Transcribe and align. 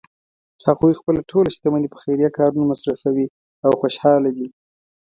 هغوی 0.67 0.93
خپله 0.99 1.21
ټول 1.31 1.45
شتمني 1.55 1.87
په 1.91 1.97
خیریه 2.03 2.29
کارونو 2.37 2.69
مصرفوی 2.71 3.27
او 3.65 3.71
خوشحاله 3.79 4.29
دي 4.37 4.47